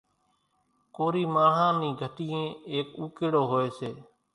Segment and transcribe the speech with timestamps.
[0.95, 3.89] ڪورِي ماڻۿان نِي گھٽيئين ايڪ اُوڪيڙو هوئيَ سي۔